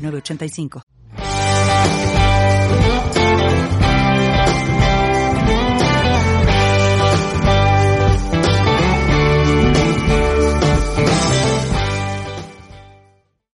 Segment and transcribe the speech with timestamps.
[0.00, 0.82] 985.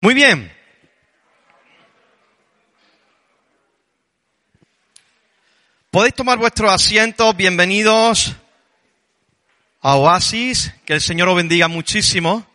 [0.01, 0.52] Muy bien.
[5.90, 7.37] Podéis tomar vuestros asientos.
[7.37, 8.37] Bienvenidos
[9.80, 10.73] a Oasis.
[10.84, 12.46] Que el Señor os bendiga muchísimo.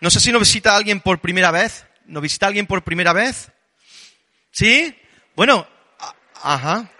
[0.00, 1.87] No sé si nos visita alguien por primera vez.
[2.08, 3.50] ¿Nos visita alguien por primera vez?
[4.50, 4.96] ¿Sí?
[5.36, 5.66] Bueno,
[6.42, 6.90] ajá.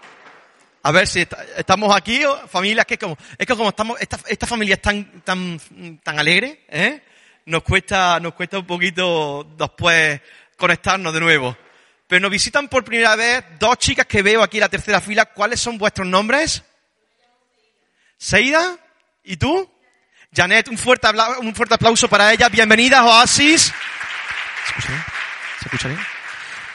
[0.83, 4.75] A ver si estamos aquí, familias que como, es que como estamos, esta, esta familia
[4.75, 5.59] es tan, tan,
[6.03, 7.01] tan alegre, ¿eh?
[7.45, 10.21] Nos cuesta, nos cuesta un poquito después
[10.55, 11.57] conectarnos de nuevo.
[12.07, 15.25] Pero nos visitan por primera vez dos chicas que veo aquí en la tercera fila.
[15.25, 16.63] ¿Cuáles son vuestros nombres?
[18.15, 18.77] Seida.
[19.23, 19.69] ¿Y tú?
[20.31, 21.07] Janet, un fuerte,
[21.39, 22.47] un fuerte aplauso para ella.
[22.47, 23.73] Bienvenidas, Oasis.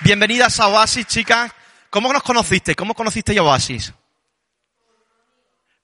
[0.01, 1.53] Bienvenidas a Oasis, chicas.
[1.91, 2.75] ¿Cómo nos conociste?
[2.75, 3.93] ¿Cómo conociste a Oasis?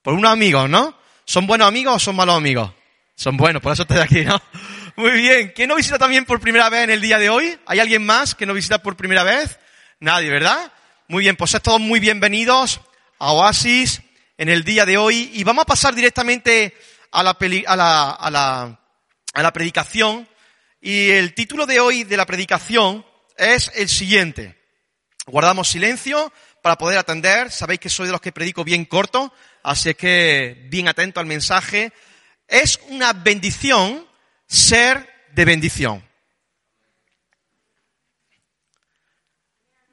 [0.01, 0.97] Por unos amigos, ¿no?
[1.25, 2.71] ¿Son buenos amigos o son malos amigos?
[3.15, 4.41] Son buenos, por eso estoy aquí, ¿no?
[4.95, 5.53] Muy bien.
[5.55, 7.57] ¿Quién nos visita también por primera vez en el día de hoy?
[7.65, 9.59] ¿Hay alguien más que nos visita por primera vez?
[9.99, 10.71] Nadie, ¿verdad?
[11.07, 12.81] Muy bien, pues es todos muy bienvenidos
[13.19, 14.01] a Oasis
[14.37, 16.75] en el día de hoy y vamos a pasar directamente
[17.11, 18.79] a la, a la, a la,
[19.33, 20.27] a la predicación
[20.81, 23.05] y el título de hoy de la predicación
[23.37, 24.59] es el siguiente.
[25.27, 27.51] Guardamos silencio para poder atender.
[27.51, 31.93] Sabéis que soy de los que predico bien corto, así que bien atento al mensaje.
[32.47, 34.07] Es una bendición
[34.47, 36.03] ser de bendición.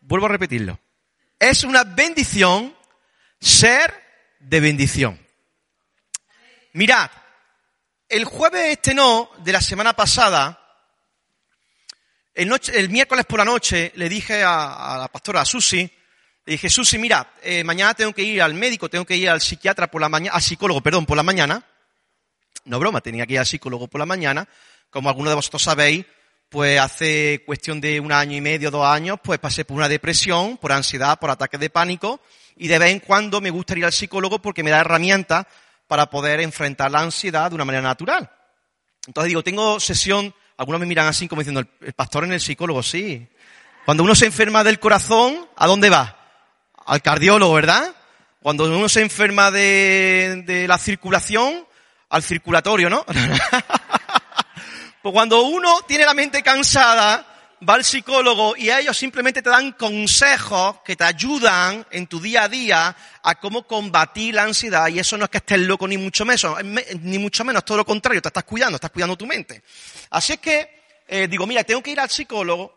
[0.01, 0.81] Vuelvo a repetirlo.
[1.39, 2.75] Es una bendición
[3.39, 3.93] ser
[4.41, 5.21] de bendición.
[6.73, 7.11] Mirad,
[8.09, 10.58] el jueves este no de la semana pasada
[12.39, 15.91] el, miércoles por la noche le dije a, la pastora Susi,
[16.47, 19.41] le dije, Susi, mira, eh, mañana tengo que ir al médico, tengo que ir al
[19.41, 21.63] psiquiatra por la mañana, al psicólogo, perdón, por la mañana.
[22.65, 24.49] No broma, tenía que ir al psicólogo por la mañana.
[24.89, 26.07] Como algunos de vosotros sabéis,
[26.49, 30.59] pues hace cuestión de un año y medio, dos años, pues pasé por una depresión,
[30.59, 32.21] por ansiedad, por ataques de pánico,
[32.57, 35.45] y de vez en cuando me gusta ir al psicólogo porque me da herramientas
[35.89, 38.31] para poder enfrentar la ansiedad de una manera natural.
[39.09, 42.83] Entonces digo, tengo sesión algunos me miran así como diciendo, el, pastor en el psicólogo,
[42.83, 43.29] sí.
[43.87, 46.19] Cuando uno se enferma del corazón, ¿a dónde va?
[46.85, 47.95] Al cardiólogo, ¿verdad?
[48.43, 51.65] Cuando uno se enferma de, la circulación,
[52.11, 53.07] al circulatorio, ¿no?
[55.03, 57.25] pues cuando uno tiene la mente cansada,
[57.67, 62.45] va al psicólogo y ellos simplemente te dan consejos que te ayudan en tu día
[62.45, 65.99] a día a cómo combatir la ansiedad y eso no es que estés loco ni
[65.99, 66.57] mucho menos,
[67.01, 69.63] ni mucho menos, todo lo contrario, te estás cuidando, estás cuidando tu mente.
[70.11, 72.75] Así es que eh, digo, mira, tengo que ir al psicólogo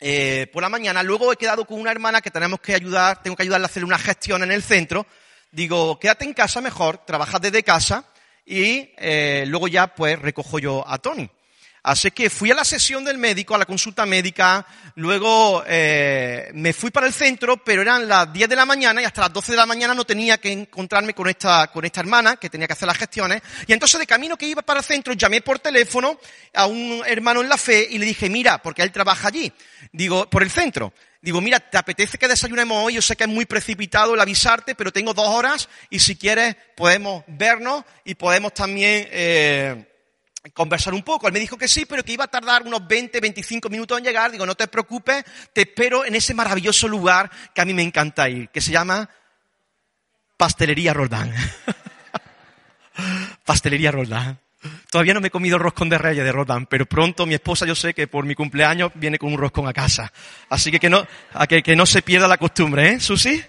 [0.00, 3.36] eh, por la mañana, luego he quedado con una hermana que tenemos que ayudar, tengo
[3.36, 5.06] que ayudarle a hacer una gestión en el centro,
[5.50, 8.04] digo, quédate en casa mejor, trabaja desde casa
[8.44, 11.28] y eh, luego ya pues recojo yo a Tony.
[11.84, 16.72] Así que fui a la sesión del médico, a la consulta médica, luego eh, me
[16.72, 19.52] fui para el centro, pero eran las 10 de la mañana y hasta las 12
[19.52, 22.72] de la mañana no tenía que encontrarme con esta, con esta hermana que tenía que
[22.72, 23.42] hacer las gestiones.
[23.66, 26.18] Y entonces de camino que iba para el centro llamé por teléfono
[26.54, 29.52] a un hermano en la fe y le dije, mira, porque él trabaja allí,
[29.92, 30.94] digo, por el centro.
[31.20, 32.94] Digo, mira, ¿te apetece que desayunemos hoy?
[32.94, 36.56] Yo sé que es muy precipitado el avisarte, pero tengo dos horas y si quieres
[36.74, 39.06] podemos vernos y podemos también...
[39.10, 39.90] Eh,
[40.52, 41.26] conversar un poco.
[41.26, 44.04] Él me dijo que sí, pero que iba a tardar unos 20, 25 minutos en
[44.04, 44.30] llegar.
[44.30, 48.28] Digo, no te preocupes, te espero en ese maravilloso lugar que a mí me encanta
[48.28, 49.08] ir, que se llama
[50.36, 51.32] Pastelería Roldán.
[53.44, 54.38] Pastelería Roldán.
[54.90, 57.66] Todavía no me he comido el roscón de reyes de Roldán, pero pronto mi esposa
[57.66, 60.10] yo sé que por mi cumpleaños viene con un roscón a casa.
[60.48, 61.06] Así que que no,
[61.48, 63.42] que, que no se pierda la costumbre, ¿eh, Susi?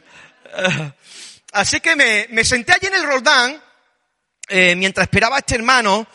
[1.53, 3.61] así que me, me, senté allí en el Roldán,
[4.49, 6.05] eh, mientras esperaba a este hermano,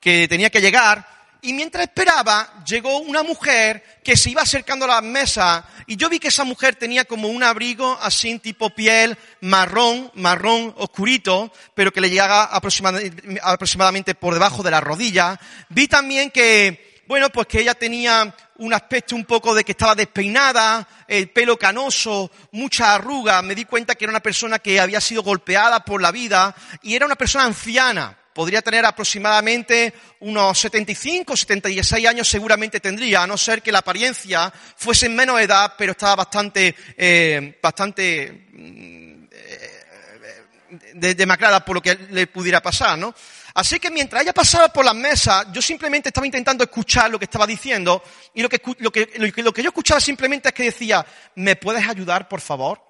[0.00, 4.88] que tenía que llegar, y mientras esperaba, llegó una mujer que se iba acercando a
[4.88, 9.16] la mesa, y yo vi que esa mujer tenía como un abrigo así tipo piel
[9.40, 15.38] marrón, marrón oscurito, pero que le llegaba aproximadamente por debajo de la rodilla.
[15.68, 19.94] Vi también que, bueno, pues que ella tenía un aspecto un poco de que estaba
[19.94, 23.40] despeinada, el pelo canoso, mucha arruga.
[23.42, 26.96] Me di cuenta que era una persona que había sido golpeada por la vida y
[26.96, 28.18] era una persona anciana.
[28.38, 34.52] Podría tener aproximadamente unos 75, 76 años seguramente tendría, a no ser que la apariencia
[34.76, 41.96] fuese en menos edad, pero estaba bastante, eh, bastante mm, eh, demacrada por lo que
[42.12, 43.12] le pudiera pasar, ¿no?
[43.54, 47.24] Así que mientras ella pasaba por las mesas, yo simplemente estaba intentando escuchar lo que
[47.24, 48.04] estaba diciendo
[48.34, 51.04] y lo que, lo que, lo que yo escuchaba simplemente es que decía,
[51.34, 52.80] ¿me puedes ayudar, por favor?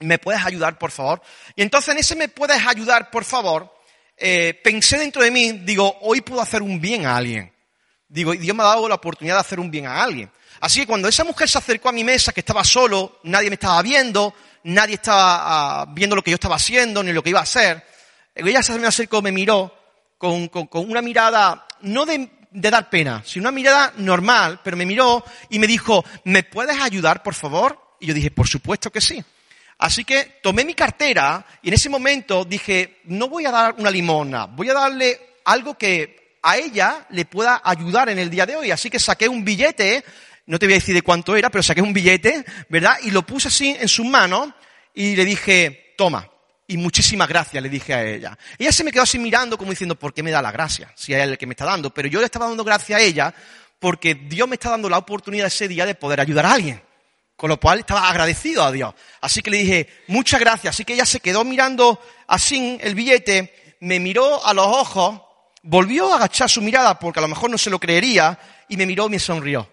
[0.00, 1.22] ¿Me puedes ayudar, por favor?
[1.54, 3.72] Y entonces en ese me puedes ayudar, por favor,
[4.16, 7.52] eh, pensé dentro de mí, digo, hoy puedo hacer un bien a alguien.
[8.08, 10.30] Digo, Dios me ha dado la oportunidad de hacer un bien a alguien.
[10.60, 13.54] Así que cuando esa mujer se acercó a mi mesa, que estaba solo, nadie me
[13.54, 17.40] estaba viendo, nadie estaba ah, viendo lo que yo estaba haciendo, ni lo que iba
[17.40, 17.84] a hacer,
[18.34, 19.74] ella se me acercó, me miró,
[20.18, 25.58] con, una mirada, no de, dar pena, sino una mirada normal, pero me miró y
[25.58, 27.96] me dijo, ¿me puedes ayudar, por favor?
[27.98, 29.22] Y yo dije, por supuesto que sí.
[29.82, 33.90] Así que tomé mi cartera y en ese momento dije, no voy a dar una
[33.90, 38.54] limona, voy a darle algo que a ella le pueda ayudar en el día de
[38.54, 38.70] hoy.
[38.70, 40.04] Así que saqué un billete,
[40.46, 42.94] no te voy a decir de cuánto era, pero saqué un billete, ¿verdad?
[43.02, 44.50] Y lo puse así en sus manos
[44.94, 46.30] y le dije, toma,
[46.68, 48.38] y muchísimas gracias, le dije a ella.
[48.58, 50.92] Ella se me quedó así mirando como diciendo, ¿por qué me da la gracia?
[50.94, 51.92] Si es el que me está dando.
[51.92, 53.34] Pero yo le estaba dando gracias a ella
[53.80, 56.80] porque Dios me está dando la oportunidad ese día de poder ayudar a alguien.
[57.42, 58.94] Con lo cual estaba agradecido a Dios.
[59.20, 60.76] Así que le dije, muchas gracias.
[60.76, 65.20] Así que ella se quedó mirando así el billete, me miró a los ojos,
[65.64, 68.86] volvió a agachar su mirada porque a lo mejor no se lo creería y me
[68.86, 69.68] miró y me sonrió.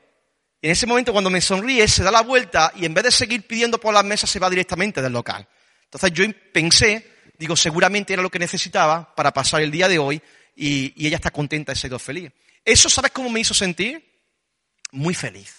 [0.60, 3.12] Y en ese momento cuando me sonríe se da la vuelta y en vez de
[3.12, 5.48] seguir pidiendo por las mesas se va directamente del local.
[5.84, 7.08] Entonces yo pensé,
[7.38, 10.20] digo, seguramente era lo que necesitaba para pasar el día de hoy
[10.56, 12.32] y, ella está contenta de ser feliz.
[12.66, 14.04] Eso, ¿sabes cómo me hizo sentir?
[14.92, 15.59] Muy feliz.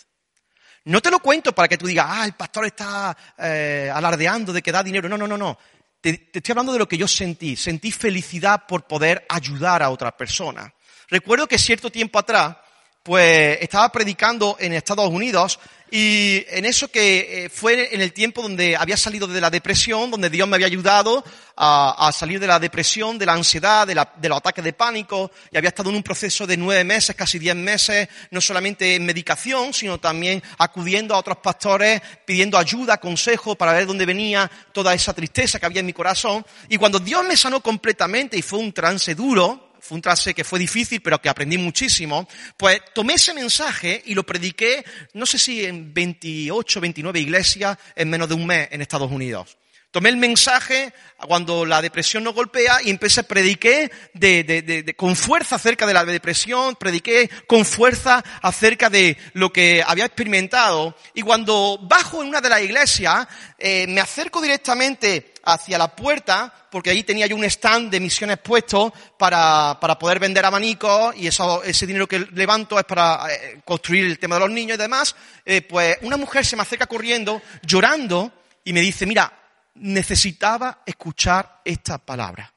[0.84, 4.62] No te lo cuento para que tú digas, ah, el pastor está eh, alardeando de
[4.62, 5.08] que da dinero.
[5.08, 5.58] No, no, no, no.
[6.00, 7.56] Te, te, estoy hablando de lo que yo sentí.
[7.56, 10.72] Sentí felicidad por poder ayudar a otra persona.
[11.08, 12.56] Recuerdo que cierto tiempo atrás,
[13.02, 15.58] pues estaba predicando en Estados Unidos
[15.90, 20.10] y en eso que eh, fue en el tiempo donde había salido de la depresión,
[20.10, 21.24] donde Dios me había ayudado
[21.56, 25.30] a, salir de la depresión, de la ansiedad, de, la, de, los ataques de pánico,
[25.50, 29.04] y había estado en un proceso de nueve meses, casi diez meses, no solamente en
[29.04, 34.94] medicación, sino también acudiendo a otros pastores, pidiendo ayuda, consejo, para ver dónde venía toda
[34.94, 36.46] esa tristeza que había en mi corazón.
[36.68, 40.44] Y cuando Dios me sanó completamente y fue un trance duro, fue un trance que
[40.44, 44.84] fue difícil, pero que aprendí muchísimo, pues tomé ese mensaje y lo prediqué,
[45.14, 49.56] no sé si en 28, 29 iglesias en menos de un mes en Estados Unidos.
[49.90, 55.16] Tomé el mensaje cuando la depresión nos golpea y empecé, prediqué de, de, de, con
[55.16, 60.96] fuerza acerca de la depresión, prediqué con fuerza acerca de lo que había experimentado.
[61.12, 63.26] Y cuando bajo en una de las iglesias,
[63.58, 68.38] eh, me acerco directamente hacia la puerta, porque allí tenía yo un stand de misiones
[68.38, 73.60] puesto para, para poder vender abanicos y eso, ese dinero que levanto es para eh,
[73.64, 75.14] construir el tema de los niños y demás,
[75.44, 78.32] eh, pues una mujer se me acerca corriendo, llorando,
[78.64, 79.32] y me dice, mira,
[79.74, 82.52] necesitaba escuchar esta palabra.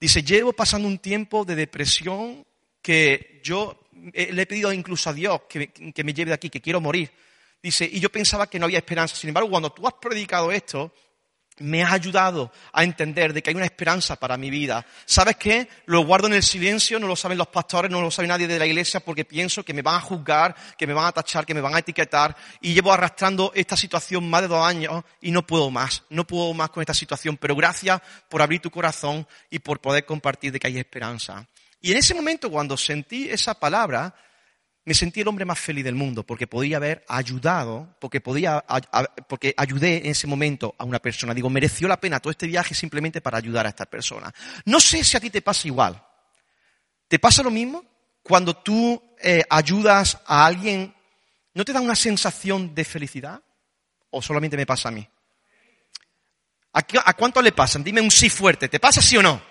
[0.00, 2.46] Dice, llevo pasando un tiempo de depresión
[2.80, 6.62] que yo le he pedido incluso a Dios que, que me lleve de aquí, que
[6.62, 7.10] quiero morir.
[7.62, 9.14] Dice, y yo pensaba que no había esperanza.
[9.14, 10.94] Sin embargo, cuando tú has predicado esto,
[11.60, 14.84] me has ayudado a entender de que hay una esperanza para mi vida.
[15.04, 15.68] ¿Sabes qué?
[15.86, 18.58] Lo guardo en el silencio, no lo saben los pastores, no lo sabe nadie de
[18.58, 21.54] la iglesia porque pienso que me van a juzgar, que me van a tachar, que
[21.54, 25.46] me van a etiquetar y llevo arrastrando esta situación más de dos años y no
[25.46, 27.36] puedo más, no puedo más con esta situación.
[27.36, 31.46] Pero gracias por abrir tu corazón y por poder compartir de que hay esperanza.
[31.80, 34.14] Y en ese momento cuando sentí esa palabra,
[34.84, 38.64] me sentí el hombre más feliz del mundo porque podía haber ayudado, porque podía,
[39.28, 41.34] porque ayudé en ese momento a una persona.
[41.34, 44.32] Digo, mereció la pena todo este viaje simplemente para ayudar a esta persona.
[44.64, 46.02] No sé si a ti te pasa igual.
[47.08, 47.84] ¿Te pasa lo mismo?
[48.22, 50.94] Cuando tú eh, ayudas a alguien,
[51.54, 53.42] ¿no te da una sensación de felicidad?
[54.10, 55.06] ¿O solamente me pasa a mí?
[56.72, 57.82] ¿A, cuánto le pasan?
[57.82, 58.68] Dime un sí fuerte.
[58.68, 59.42] ¿Te pasa sí o no?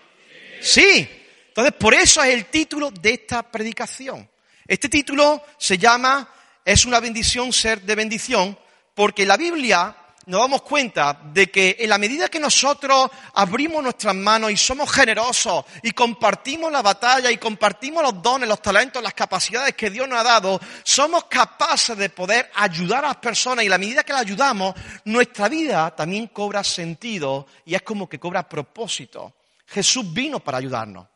[0.62, 1.08] Sí.
[1.50, 4.30] Entonces, por eso es el título de esta predicación.
[4.70, 6.30] Este título se llama
[6.64, 8.56] Es una bendición ser de bendición,
[8.94, 9.96] porque la Biblia
[10.28, 14.92] nos damos cuenta de que en la medida que nosotros abrimos nuestras manos y somos
[14.92, 20.08] generosos y compartimos la batalla y compartimos los dones, los talentos, las capacidades que Dios
[20.08, 24.04] nos ha dado, somos capaces de poder ayudar a las personas y en la medida
[24.04, 29.34] que las ayudamos, nuestra vida también cobra sentido y es como que cobra propósito.
[29.66, 31.08] Jesús vino para ayudarnos,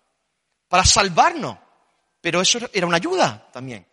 [0.68, 1.63] para salvarnos.
[2.24, 3.86] Pero eso era una ayuda también.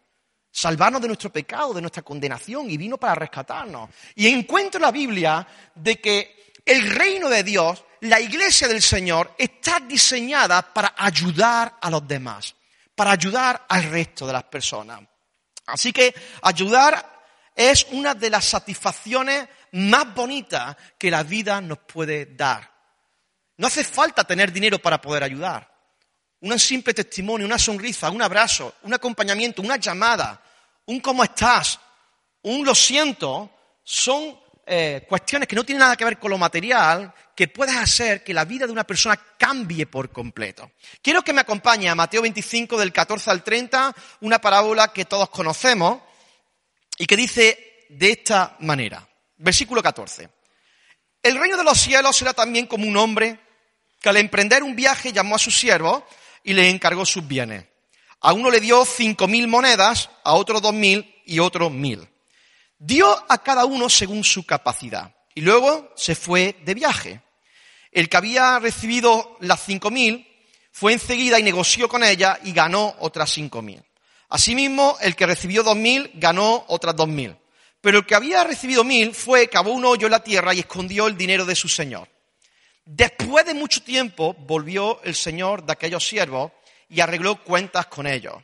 [0.53, 3.91] salvarnos de nuestro pecado, de nuestra condenación, y vino para rescatarnos.
[4.15, 9.35] Y encuentro en la Biblia de que el reino de Dios, la iglesia del Señor,
[9.37, 12.55] está diseñada para ayudar a los demás,
[12.95, 15.01] para ayudar al resto de las personas.
[15.67, 17.25] Así que ayudar
[17.57, 22.71] es una de las satisfacciones más bonitas que la vida nos puede dar.
[23.57, 25.70] No hace falta tener dinero para poder ayudar.
[26.41, 30.43] Un simple testimonio, una sonrisa, un abrazo, un acompañamiento, una llamada,
[30.87, 31.79] un cómo estás,
[32.43, 33.51] un lo siento,
[33.85, 38.23] son eh, cuestiones que no tienen nada que ver con lo material, que puedes hacer
[38.23, 40.73] que la vida de una persona cambie por completo.
[41.03, 45.29] Quiero que me acompañe a Mateo 25 del 14 al 30, una parábola que todos
[45.31, 46.01] conocemos
[46.97, 49.07] y que dice de esta manera.
[49.39, 50.29] Versículo 14.
[51.23, 53.41] El reino de los cielos será también como un hombre
[54.01, 56.03] que al emprender un viaje llamó a sus siervos
[56.45, 57.65] y le encargó sus bienes.
[58.21, 62.07] A uno le dio cinco mil monedas, a otro dos mil y otro mil.
[62.79, 65.15] Dio a cada uno según su capacidad.
[65.35, 67.23] Y luego se fue de viaje.
[67.93, 70.27] El que había recibido las cinco mil
[70.73, 73.83] fue enseguida y negoció con ella y ganó otras cinco mil.
[74.29, 77.37] Asimismo, el que recibió dos mil ganó otras dos mil.
[77.81, 81.07] Pero el que había recibido mil fue, cavó un hoyo en la tierra y escondió
[81.07, 82.09] el dinero de su señor.
[82.93, 86.51] Después de mucho tiempo volvió el señor de aquellos siervos
[86.89, 88.35] y arregló cuentas con ellos.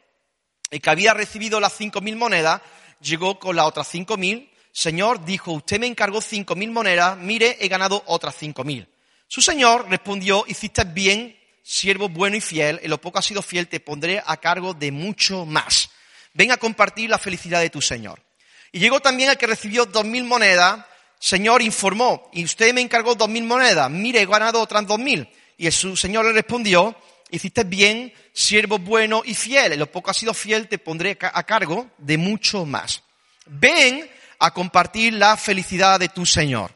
[0.71, 2.63] El que había recibido las cinco mil monedas
[3.01, 4.49] llegó con las otras cinco mil.
[4.71, 8.89] Señor, dijo, usted me encargó cinco mil monedas, mire, he ganado otras cinco mil.
[9.27, 13.67] Su señor respondió, hiciste bien, siervo bueno y fiel, en lo poco has sido fiel,
[13.67, 15.91] te pondré a cargo de mucho más.
[16.35, 18.23] Ven a compartir la felicidad de tu señor.
[18.71, 20.87] Y llegó también el que recibió dos mil monedas,
[21.19, 25.29] Señor informó, y usted me encargó dos mil monedas, mire, he ganado otras dos mil.
[25.57, 26.95] Y su Señor le respondió,
[27.31, 29.73] hiciste bien, siervo bueno y fiel.
[29.73, 33.03] En lo poco has sido fiel, te pondré a cargo de mucho más.
[33.47, 34.09] Ven
[34.39, 36.75] a compartir la felicidad de tu Señor.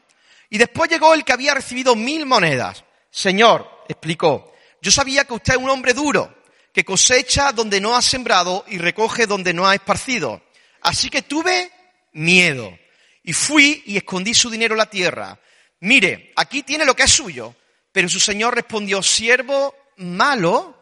[0.48, 2.84] Y después llegó el que había recibido mil monedas.
[3.10, 6.34] Señor, explicó, yo sabía que usted es un hombre duro,
[6.72, 10.42] que cosecha donde no ha sembrado y recoge donde no ha esparcido.
[10.80, 11.70] Así que tuve
[12.12, 12.76] miedo
[13.22, 15.38] y fui y escondí su dinero en la tierra.
[15.80, 17.54] Mire, aquí tiene lo que es suyo.
[17.92, 20.76] Pero su señor respondió, siervo malo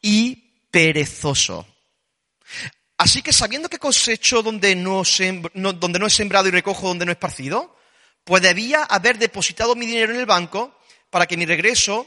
[0.00, 0.36] y
[0.70, 1.66] perezoso.
[2.96, 5.02] Así que sabiendo que cosecho donde no,
[5.54, 7.76] donde no he sembrado y recojo donde no he esparcido,
[8.22, 10.78] pues debía haber depositado mi dinero en el banco
[11.10, 12.06] para que mi regreso,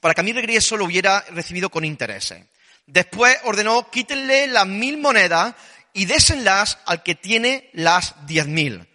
[0.00, 2.44] para que a mi regreso lo hubiera recibido con intereses.
[2.86, 5.54] Después ordenó, quítenle las mil monedas
[5.92, 8.86] y désenlas al que tiene las diez mil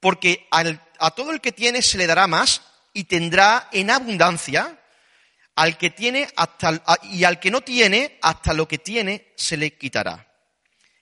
[0.00, 4.78] porque a todo el que tiene se le dará más y tendrá en abundancia,
[5.54, 9.76] al que tiene hasta, y al que no tiene, hasta lo que tiene se le
[9.76, 10.26] quitará.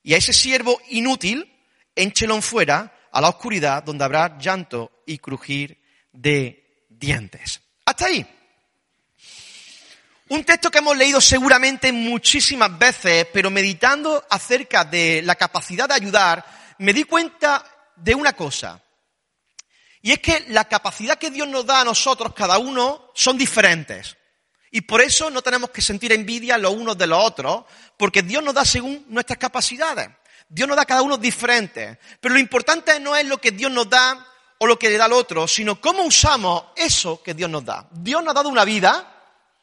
[0.03, 1.53] Y a ese siervo inútil,
[1.95, 5.81] énchelo fuera a la oscuridad donde habrá llanto y crujir
[6.13, 7.61] de dientes.
[7.85, 8.27] Hasta ahí.
[10.31, 15.95] Un texto que hemos leído seguramente muchísimas veces, pero meditando acerca de la capacidad de
[15.95, 16.45] ayudar,
[16.79, 17.65] me di cuenta
[17.97, 18.83] de una cosa.
[20.03, 24.17] Y es que la capacidad que Dios nos da a nosotros, cada uno, son diferentes.
[24.71, 27.65] Y por eso no tenemos que sentir envidia los unos de los otros,
[27.97, 30.11] porque Dios nos da según nuestras capacidades.
[30.49, 31.99] Dios nos da a cada uno diferente.
[32.21, 34.27] Pero lo importante no es lo que Dios nos da
[34.59, 37.87] o lo que le da al otro, sino cómo usamos eso que Dios nos da.
[37.91, 39.15] Dios nos ha dado una vida,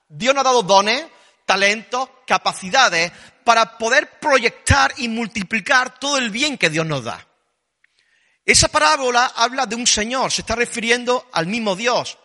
[0.08, 1.06] Dios nos ha dado dones,
[1.46, 3.12] talentos, capacidades
[3.44, 7.25] para poder proyectar y multiplicar todo el bien que Dios nos da.
[8.45, 12.17] Esa parábola habla de un Señor, se está refiriendo al mismo Dios.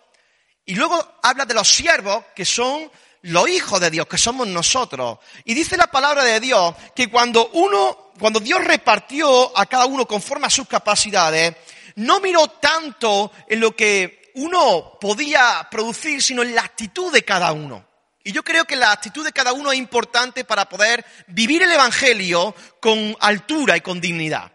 [0.67, 2.91] Y luego habla de los siervos, que son
[3.23, 5.19] los hijos de Dios, que somos nosotros.
[5.45, 10.07] Y dice la palabra de Dios que cuando uno, cuando Dios repartió a cada uno
[10.07, 11.57] conforme a sus capacidades,
[11.97, 17.53] no miró tanto en lo que uno podía producir, sino en la actitud de cada
[17.53, 17.87] uno.
[18.23, 21.73] Y yo creo que la actitud de cada uno es importante para poder vivir el
[21.73, 24.53] Evangelio con altura y con dignidad.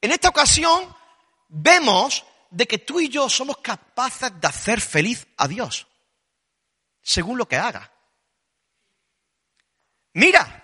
[0.00, 0.94] En esta ocasión
[1.48, 5.86] vemos de que tú y yo somos capaces de hacer feliz a Dios,
[7.02, 7.92] según lo que haga.
[10.14, 10.56] Mira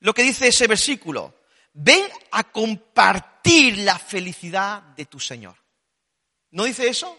[0.00, 1.42] lo que dice ese versículo.
[1.74, 5.56] Ven a compartir la felicidad de tu Señor.
[6.50, 7.18] ¿No dice eso?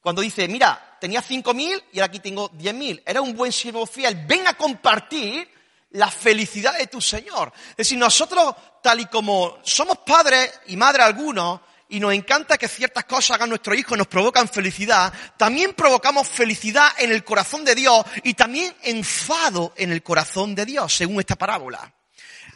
[0.00, 3.02] Cuando dice, mira, tenía cinco mil y ahora aquí tengo diez mil.
[3.06, 4.26] Era un buen siervo fiel.
[4.26, 5.50] Ven a compartir
[5.94, 7.52] la felicidad de tu Señor.
[7.70, 12.66] Es decir, nosotros, tal y como somos padres y madres algunos, y nos encanta que
[12.66, 17.64] ciertas cosas hagan nuestros hijos y nos provocan felicidad, también provocamos felicidad en el corazón
[17.64, 21.94] de Dios y también enfado en el corazón de Dios, según esta parábola.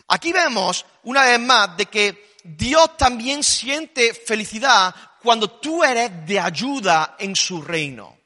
[0.08, 6.40] Aquí vemos una vez más de que Dios también siente felicidad cuando tú eres de
[6.40, 8.18] ayuda en su reino.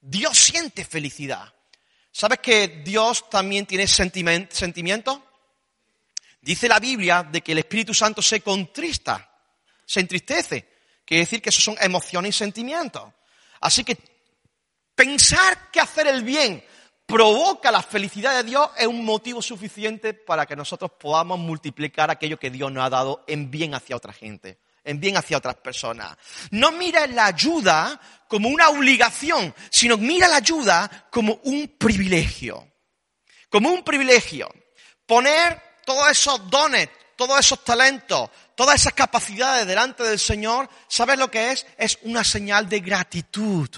[0.00, 1.52] Dios siente felicidad.
[2.16, 5.20] ¿Sabes que Dios también tiene sentimientos?
[6.40, 9.30] Dice la Biblia de que el Espíritu Santo se contrista,
[9.84, 10.66] se entristece.
[11.04, 13.12] Quiere decir que esos son emociones y sentimientos.
[13.60, 13.98] Así que
[14.94, 16.64] pensar que hacer el bien
[17.04, 22.38] provoca la felicidad de Dios es un motivo suficiente para que nosotros podamos multiplicar aquello
[22.38, 26.16] que Dios nos ha dado en bien hacia otra gente, en bien hacia otras personas.
[26.52, 32.72] No mira la ayuda como una obligación, sino mira la ayuda como un privilegio.
[33.50, 34.48] Como un privilegio.
[35.04, 41.30] Poner todos esos dones, todos esos talentos, todas esas capacidades delante del Señor, ¿sabes lo
[41.30, 41.66] que es?
[41.76, 43.68] Es una señal de gratitud.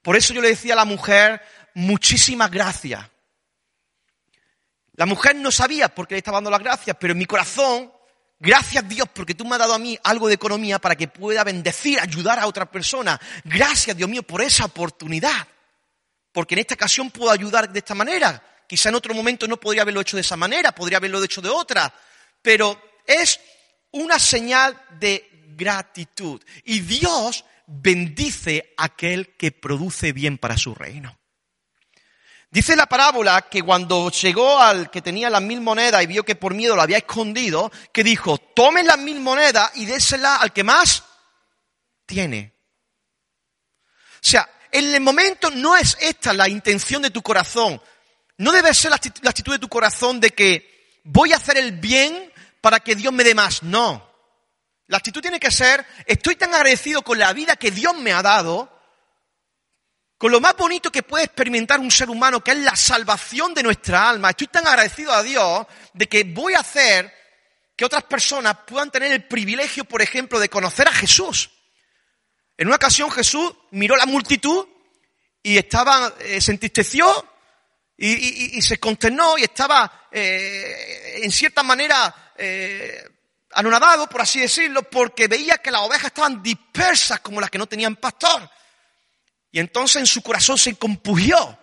[0.00, 1.42] Por eso yo le decía a la mujer,
[1.74, 3.06] muchísimas gracias.
[4.94, 7.92] La mujer no sabía por qué le estaba dando las gracias, pero en mi corazón,
[8.38, 11.44] gracias Dios porque tú me has dado a mí algo de economía para que pueda
[11.44, 13.20] bendecir, ayudar a otra persona.
[13.44, 15.46] Gracias Dios mío por esa oportunidad.
[16.32, 18.42] Porque en esta ocasión puedo ayudar de esta manera.
[18.68, 21.48] Quizá en otro momento no podría haberlo hecho de esa manera, podría haberlo hecho de
[21.48, 21.92] otra.
[22.42, 23.40] Pero es
[23.92, 26.42] una señal de gratitud.
[26.64, 31.18] Y Dios bendice a aquel que produce bien para su reino.
[32.50, 36.36] Dice la parábola que cuando llegó al que tenía las mil monedas y vio que
[36.36, 40.64] por miedo lo había escondido, que dijo, tome las mil monedas y désela al que
[40.64, 41.04] más
[42.06, 42.54] tiene.
[44.14, 47.80] O sea, en el momento no es esta la intención de tu corazón.
[48.38, 48.96] No debe ser la
[49.30, 53.24] actitud de tu corazón de que voy a hacer el bien para que Dios me
[53.24, 53.62] dé más.
[53.62, 54.06] No.
[54.88, 58.22] La actitud tiene que ser, estoy tan agradecido con la vida que Dios me ha
[58.22, 58.75] dado,
[60.18, 63.62] con lo más bonito que puede experimentar un ser humano, que es la salvación de
[63.62, 64.30] nuestra alma.
[64.30, 67.12] Estoy tan agradecido a Dios de que voy a hacer
[67.76, 71.50] que otras personas puedan tener el privilegio, por ejemplo, de conocer a Jesús.
[72.56, 74.66] En una ocasión Jesús miró la multitud
[75.42, 77.32] y estaba, eh, se entristeció
[77.98, 83.06] y, se consternó y estaba, eh, en cierta manera, eh,
[83.52, 87.66] anonadado, por así decirlo, porque veía que las ovejas estaban dispersas como las que no
[87.66, 88.50] tenían pastor.
[89.56, 91.58] Y entonces en su corazón se compugió.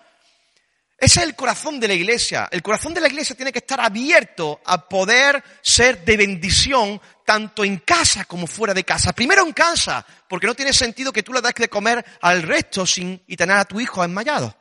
[0.97, 2.49] Ese es el corazón de la iglesia.
[2.49, 7.63] El corazón de la iglesia tiene que estar abierto a poder ser de bendición tanto
[7.63, 9.13] en casa como fuera de casa.
[9.13, 12.83] Primero en casa, porque no tiene sentido que tú le des de comer al resto
[12.87, 14.57] sin, y tener a tu hijo desmayado.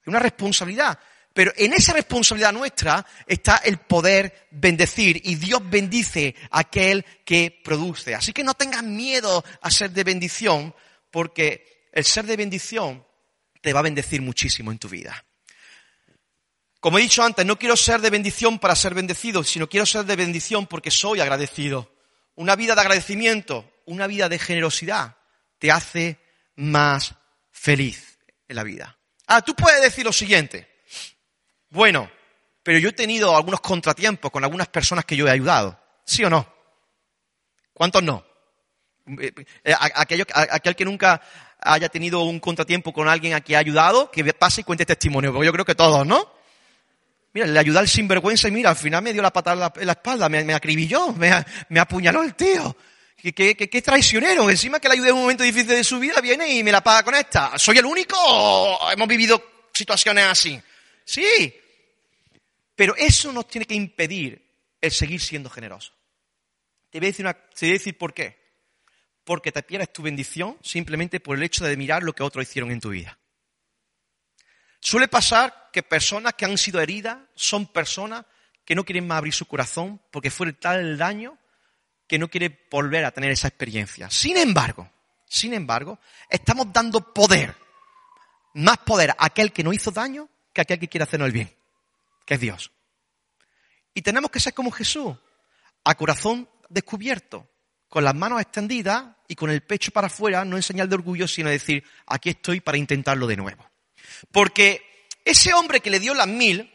[0.00, 0.96] Es una responsabilidad.
[1.34, 7.60] Pero en esa responsabilidad nuestra está el poder bendecir y Dios bendice a aquel que
[7.64, 8.14] produce.
[8.14, 10.72] Así que no tengas miedo a ser de bendición
[11.10, 13.04] porque el ser de bendición
[13.60, 15.24] te va a bendecir muchísimo en tu vida.
[16.80, 20.04] Como he dicho antes, no quiero ser de bendición para ser bendecido, sino quiero ser
[20.06, 21.94] de bendición porque soy agradecido.
[22.36, 25.16] Una vida de agradecimiento, una vida de generosidad
[25.58, 26.18] te hace
[26.56, 27.14] más
[27.50, 28.96] feliz en la vida.
[29.26, 30.70] Ah, tú puedes decir lo siguiente.
[31.68, 32.10] Bueno,
[32.62, 35.78] pero yo he tenido algunos contratiempos con algunas personas que yo he ayudado.
[36.04, 36.50] ¿Sí o no?
[37.74, 38.24] ¿Cuántos no?
[39.06, 39.32] Eh,
[39.64, 41.20] eh, aquel que nunca
[41.60, 45.32] haya tenido un contratiempo con alguien a quien ha ayudado, que pase y cuente testimonio,
[45.32, 46.40] porque yo creo que todos, ¿no?
[47.32, 49.92] Mira, le ayudé al sinvergüenza y mira, al final me dio la patada en la,
[49.92, 52.76] espalda, me, acribilló, me, apuñaló el tío.
[53.16, 54.50] ¿Qué, traicionero.
[54.50, 56.82] Encima que le ayudé en un momento difícil de su vida, viene y me la
[56.82, 57.56] paga con esta.
[57.56, 60.60] ¿Soy el único o hemos vivido situaciones así?
[61.04, 61.54] Sí,
[62.74, 64.42] pero eso nos tiene que impedir
[64.80, 65.92] el seguir siendo generoso.
[66.88, 68.39] Te voy a decir, una, te voy a decir por qué.
[69.30, 72.72] Porque te pierdes tu bendición simplemente por el hecho de mirar lo que otros hicieron
[72.72, 73.16] en tu vida.
[74.80, 78.26] Suele pasar que personas que han sido heridas son personas
[78.64, 81.38] que no quieren más abrir su corazón porque fue tal el daño
[82.08, 84.10] que no quiere volver a tener esa experiencia.
[84.10, 84.90] Sin embargo,
[85.26, 87.54] sin embargo, estamos dando poder,
[88.54, 91.34] más poder a aquel que no hizo daño que a aquel que quiere hacernos el
[91.34, 91.54] bien
[92.26, 92.72] que es Dios.
[93.94, 95.16] Y tenemos que ser como Jesús,
[95.84, 97.48] a corazón descubierto,
[97.90, 101.26] con las manos extendidas y con el pecho para afuera, no en señal de orgullo,
[101.26, 103.68] sino decir, aquí estoy para intentarlo de nuevo.
[104.30, 106.72] Porque ese hombre que le dio las mil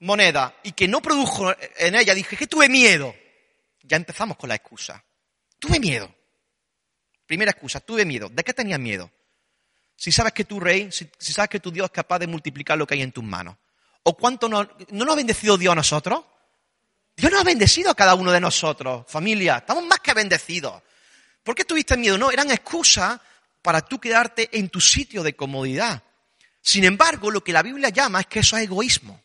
[0.00, 3.14] monedas y que no produjo en ella, dije que tuve miedo.
[3.82, 5.04] Ya empezamos con la excusa.
[5.58, 6.12] Tuve miedo.
[7.26, 8.30] Primera excusa, tuve miedo.
[8.30, 9.10] ¿De qué tenías miedo?
[9.96, 12.86] Si sabes que tu rey, si, sabes que tu Dios es capaz de multiplicar lo
[12.86, 13.56] que hay en tus manos.
[14.02, 16.24] ¿O cuánto no, no nos ha bendecido Dios a nosotros?
[17.16, 19.58] Dios nos ha bendecido a cada uno de nosotros, familia.
[19.58, 20.82] Estamos más que bendecidos.
[21.42, 22.18] ¿Por qué tuviste miedo?
[22.18, 23.20] No, eran excusas
[23.62, 26.02] para tú quedarte en tu sitio de comodidad.
[26.60, 29.22] Sin embargo, lo que la Biblia llama es que eso es egoísmo.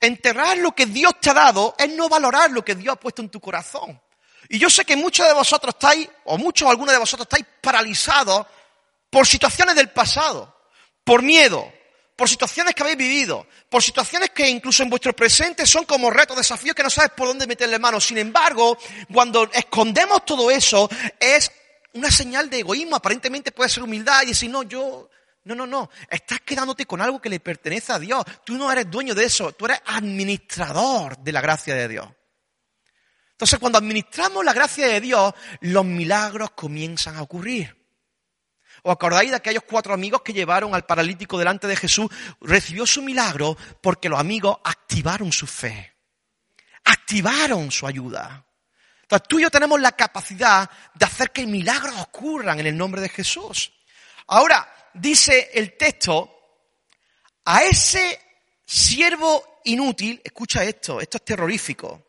[0.00, 3.22] Enterrar lo que Dios te ha dado es no valorar lo que Dios ha puesto
[3.22, 4.00] en tu corazón.
[4.48, 7.46] Y yo sé que muchos de vosotros estáis, o muchos o algunos de vosotros estáis
[7.60, 8.46] paralizados
[9.10, 10.54] por situaciones del pasado,
[11.02, 11.72] por miedo,
[12.16, 16.36] por situaciones que habéis vivido, por situaciones que incluso en vuestro presente son como retos,
[16.36, 18.00] desafíos que no sabes por dónde meterle mano.
[18.00, 18.78] Sin embargo,
[19.12, 21.50] cuando escondemos todo eso, es
[21.94, 22.96] una señal de egoísmo.
[22.96, 25.10] Aparentemente puede ser humildad y decir, no, yo,
[25.44, 25.90] no, no, no.
[26.08, 28.24] Estás quedándote con algo que le pertenece a Dios.
[28.44, 29.52] Tú no eres dueño de eso.
[29.52, 32.08] Tú eres administrador de la gracia de Dios.
[33.32, 37.83] Entonces, cuando administramos la gracia de Dios, los milagros comienzan a ocurrir.
[38.86, 42.06] ¿Os acordáis de aquellos cuatro amigos que llevaron al paralítico delante de Jesús?
[42.42, 45.94] Recibió su milagro porque los amigos activaron su fe,
[46.84, 48.46] activaron su ayuda.
[49.00, 53.00] Entonces tú y yo tenemos la capacidad de hacer que milagros ocurran en el nombre
[53.00, 53.72] de Jesús.
[54.26, 56.30] Ahora, dice el texto,
[57.46, 58.20] a ese
[58.66, 62.06] siervo inútil, escucha esto, esto es terrorífico,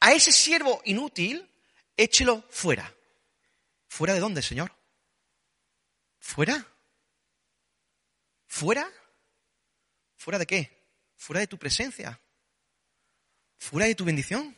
[0.00, 1.50] a ese siervo inútil,
[1.96, 2.92] échelo fuera.
[3.88, 4.77] ¿Fuera de dónde, Señor?
[6.18, 6.66] ¿Fuera?
[8.46, 8.88] ¿Fuera?
[10.16, 10.86] ¿Fuera de qué?
[11.16, 12.20] ¿Fuera de tu presencia?
[13.58, 14.56] ¿Fuera de tu bendición?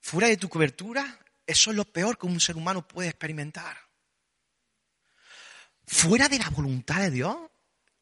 [0.00, 1.18] ¿Fuera de tu cobertura?
[1.46, 3.76] Eso es lo peor que un ser humano puede experimentar.
[5.86, 7.36] ¿Fuera de la voluntad de Dios?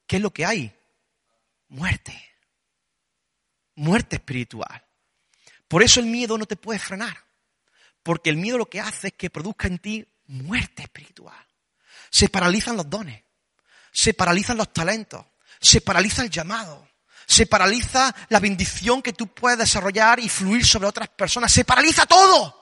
[0.06, 0.74] ¿Qué es lo que hay?
[1.68, 2.14] Muerte.
[3.74, 4.87] Muerte espiritual.
[5.66, 7.24] Por eso el miedo no te puede frenar.
[8.02, 11.47] Porque el miedo lo que hace es que produzca en ti muerte espiritual
[12.11, 13.23] se paralizan los dones,
[13.92, 15.25] se paralizan los talentos,
[15.61, 16.88] se paraliza el llamado,
[17.27, 22.07] se paraliza la bendición que tú puedes desarrollar y fluir sobre otras personas, se paraliza
[22.07, 22.57] todo.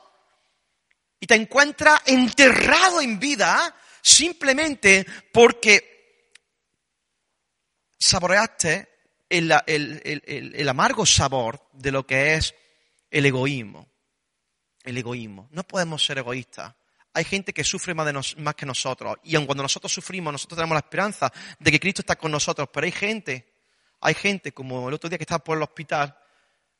[1.20, 6.32] Y te encuentras enterrado en vida simplemente porque
[7.98, 8.88] saboreaste
[9.28, 12.54] el, el, amargo sabor de lo que es
[13.10, 13.88] el egoísmo.
[14.84, 15.48] El egoísmo.
[15.50, 16.74] No podemos ser egoístas
[17.16, 19.16] hay gente que sufre más, más que nosotros.
[19.24, 22.68] Y aun cuando nosotros sufrimos, nosotros tenemos la esperanza de que Cristo está con nosotros.
[22.70, 23.54] Pero hay gente,
[24.02, 26.14] hay gente, como el otro día que estaba por el hospital,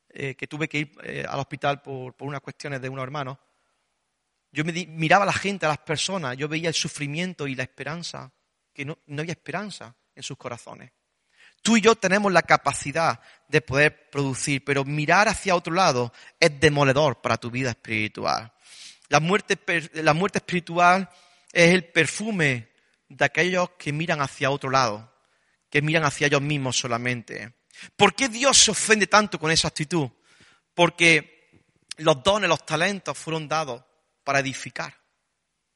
[0.09, 3.39] eh, que tuve que ir eh, al hospital por, unas cuestiones de unos hermanos.
[4.51, 7.63] Yo me miraba a la gente, a las personas, yo veía el sufrimiento y la
[7.63, 8.31] esperanza,
[8.71, 10.91] que no, no había esperanza en sus corazones.
[11.63, 16.59] Tú y yo tenemos la capacidad de poder producir, pero mirar hacia otro lado es
[16.59, 18.53] demoledor para tu vida espiritual.
[19.09, 19.57] La muerte,
[20.35, 21.09] espiritual
[21.51, 22.71] es el perfume
[23.07, 25.13] de aquellos que miran hacia otro lado,
[25.69, 27.53] que miran hacia ellos mismos solamente.
[27.95, 30.09] ¿Por qué Dios se ofende tanto con esa actitud?
[30.73, 31.49] Porque
[31.97, 33.83] los dones, los talentos fueron dados
[34.23, 34.93] para edificar.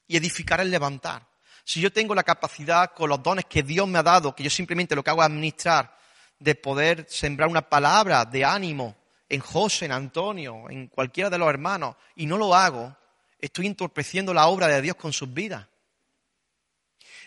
[0.08, 1.26] Y edificar es levantar.
[1.64, 4.50] Si yo tengo la capacidad con los dones que Dios me ha dado, que yo
[4.50, 5.98] simplemente lo que hago es administrar,
[6.38, 8.98] de poder sembrar una palabra de ánimo
[9.30, 12.98] en José, en Antonio, en cualquiera de los hermanos, y no lo hago,
[13.42, 15.68] estoy entorpeciendo la obra de Dios con sus vidas.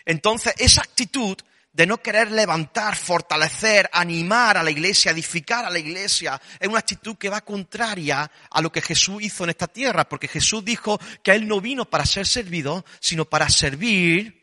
[0.05, 1.37] Entonces, esa actitud
[1.75, 6.79] de no querer levantar, fortalecer, animar a la iglesia, edificar a la iglesia, es una
[6.79, 10.97] actitud que va contraria a lo que Jesús hizo en esta tierra, porque Jesús dijo
[11.21, 14.41] que Él no vino para ser servido, sino para servir,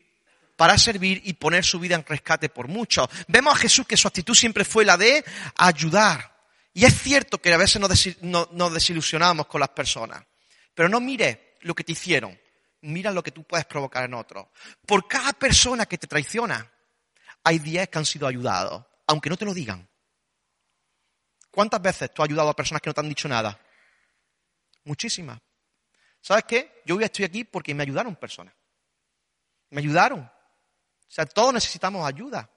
[0.55, 3.07] para servir y poner su vida en rescate por muchos.
[3.27, 5.25] Vemos a Jesús que su actitud siempre fue la de
[5.57, 6.33] ayudar.
[6.73, 10.23] Y es cierto que a veces nos, desilusionamos con las personas,
[10.73, 12.39] pero no mire lo que te hicieron,
[12.81, 14.47] mira lo que tú puedes provocar en otros.
[14.85, 16.71] Por cada persona que te traiciona,
[17.43, 19.87] hay diez que han sido ayudados, aunque no te lo digan.
[21.51, 23.59] ¿Cuántas veces tú has ayudado a personas que no te han dicho nada?
[24.85, 25.39] Muchísimas.
[26.19, 26.81] ¿Sabes qué?
[26.85, 28.53] Yo hoy estoy aquí porque me ayudaron personas.
[29.69, 30.21] Me ayudaron.
[30.21, 30.31] O
[31.07, 32.49] sea, todos necesitamos ayuda.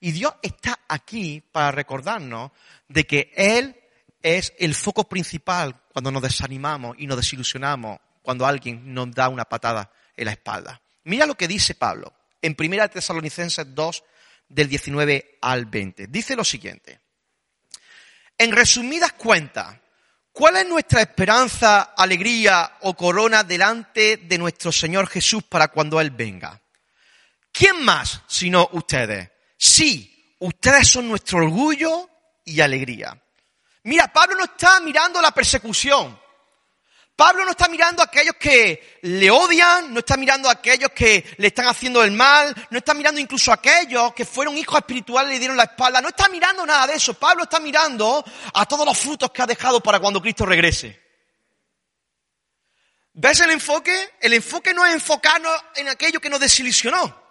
[0.00, 2.52] Y Dios está aquí para recordarnos
[2.88, 3.80] de que Él
[4.22, 9.44] es el foco principal cuando nos desanimamos y nos desilusionamos cuando alguien nos da una
[9.44, 10.80] patada en la espalda.
[11.04, 14.04] Mira lo que dice Pablo en 1 Tesalonicenses 2,
[14.48, 16.06] del 19 al 20.
[16.08, 17.00] Dice lo siguiente.
[18.36, 19.78] En resumidas cuentas,
[20.32, 26.10] ¿cuál es nuestra esperanza, alegría o corona delante de nuestro Señor Jesús para cuando Él
[26.10, 26.60] venga?
[27.52, 29.30] ¿Quién más sino ustedes?
[29.56, 32.08] Sí, ustedes son nuestro orgullo
[32.44, 33.16] y alegría.
[33.84, 36.18] Mira, Pablo no está mirando la persecución.
[37.16, 41.24] Pablo no está mirando a aquellos que le odian, no está mirando a aquellos que
[41.38, 45.30] le están haciendo el mal, no está mirando incluso a aquellos que fueron hijos espirituales
[45.30, 47.14] y le dieron la espalda, no está mirando nada de eso.
[47.14, 51.00] Pablo está mirando a todos los frutos que ha dejado para cuando Cristo regrese.
[53.12, 54.14] ¿Ves el enfoque?
[54.20, 57.23] El enfoque no es enfocarnos en aquello que nos desilusionó.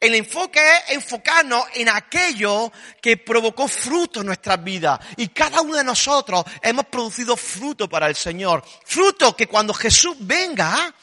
[0.00, 2.70] El enfoque es enfocarnos en aquello
[3.02, 5.00] que provocó fruto en nuestras vidas.
[5.16, 8.64] Y cada uno de nosotros hemos producido fruto para el Señor.
[8.84, 10.94] Fruto que cuando Jesús venga,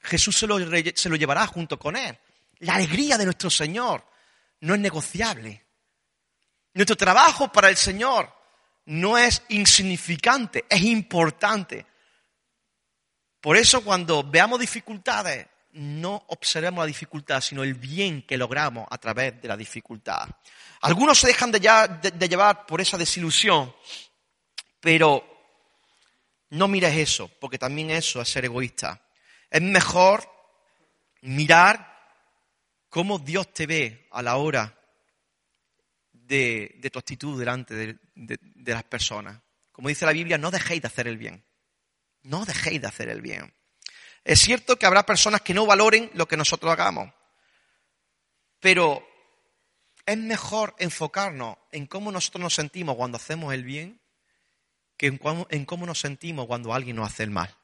[0.00, 0.58] Jesús se lo,
[0.94, 2.16] se lo llevará junto con Él.
[2.60, 4.04] La alegría de nuestro Señor
[4.60, 5.64] no es negociable.
[6.74, 8.32] Nuestro trabajo para el Señor
[8.86, 11.86] no es insignificante, es importante.
[13.40, 18.98] Por eso cuando veamos dificultades, no observemos la dificultad, sino el bien que logramos a
[18.98, 20.28] través de la dificultad.
[20.82, 21.60] Algunos se dejan de,
[22.28, 23.74] llevar por esa desilusión,
[24.80, 25.24] pero
[26.50, 29.00] no mires eso, porque también eso es ser egoísta.
[29.50, 30.28] Es mejor
[31.22, 31.92] mirar
[32.88, 34.78] cómo Dios te ve a la hora
[36.12, 39.40] de, tu actitud delante de, de las personas.
[39.72, 41.44] Como dice la Biblia, no dejéis de hacer el bien.
[42.22, 43.52] No dejéis de hacer el bien.
[44.24, 47.12] Es cierto que habrá personas que no valoren lo que nosotros hagamos,
[48.58, 49.06] pero
[50.06, 54.00] es mejor enfocarnos en cómo nosotros nos sentimos cuando hacemos el bien
[54.96, 55.18] que en
[55.64, 57.54] cómo, nos sentimos cuando alguien nos hace el mal.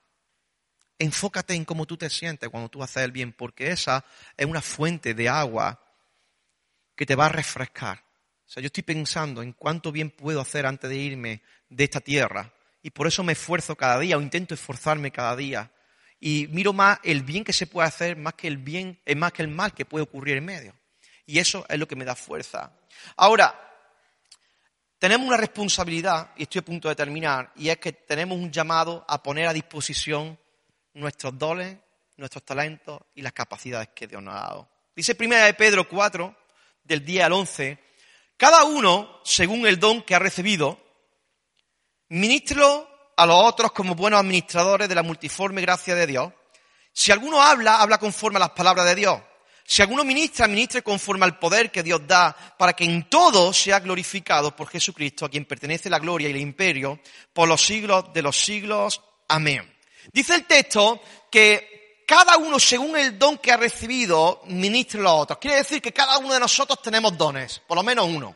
[0.99, 4.05] Enfócate en cómo tú te sientes cuando tú haces el bien, porque esa
[4.37, 5.83] es una fuente de agua
[6.95, 8.05] que te va a refrescar.
[8.47, 12.01] O sea, yo estoy pensando en cuánto bien puedo hacer antes de irme de esta
[12.01, 12.53] tierra.
[12.83, 15.71] Y por eso me esfuerzo cada día o intento esforzarme cada día
[16.21, 19.33] y miro más el bien que se puede hacer más que el bien, es más
[19.33, 20.75] que el mal que puede ocurrir en medio.
[21.25, 22.73] Y eso es lo que me da fuerza.
[23.17, 23.59] Ahora,
[24.99, 29.03] tenemos una responsabilidad, y estoy a punto de terminar, y es que tenemos un llamado
[29.09, 30.39] a poner a disposición
[30.93, 31.79] nuestros dones,
[32.19, 34.69] nuestros talentos y las capacidades que Dios nos ha dado.
[34.95, 36.37] Dice primera de Pedro 4,
[36.85, 37.79] del 10 al 11,
[38.37, 40.79] cada uno, según el don que ha recibido,
[42.09, 42.90] ministro
[43.21, 46.33] a los otros como buenos administradores de la multiforme gracia de Dios.
[46.91, 49.21] Si alguno habla, habla conforme a las palabras de Dios.
[49.63, 53.79] Si alguno ministra, ministre conforme al poder que Dios da, para que en todo sea
[53.81, 56.99] glorificado por Jesucristo, a quien pertenece la gloria y el imperio,
[57.35, 59.03] por los siglos de los siglos.
[59.29, 59.71] Amén.
[60.11, 65.13] Dice el texto que cada uno, según el don que ha recibido, ministre a los
[65.13, 65.39] otros.
[65.39, 68.35] Quiere decir que cada uno de nosotros tenemos dones, por lo menos uno.